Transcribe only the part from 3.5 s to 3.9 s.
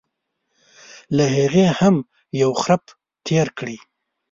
کړي.